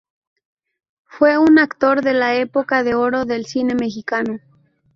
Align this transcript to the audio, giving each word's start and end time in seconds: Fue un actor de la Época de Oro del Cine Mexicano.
Fue 1.05 1.37
un 1.37 1.59
actor 1.59 2.01
de 2.01 2.13
la 2.15 2.33
Época 2.35 2.81
de 2.83 2.95
Oro 2.95 3.25
del 3.25 3.45
Cine 3.45 3.75
Mexicano. 3.75 4.39